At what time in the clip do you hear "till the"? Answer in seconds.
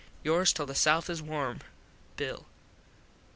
0.51-0.73